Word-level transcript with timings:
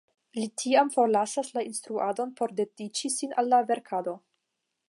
Li 0.37 0.45
tiam 0.61 0.89
forlasas 0.95 1.51
la 1.59 1.63
instruadon 1.67 2.33
por 2.41 2.57
dediĉi 2.63 3.15
sin 3.19 3.37
al 3.43 3.55
la 3.55 3.65
verkado. 3.73 4.19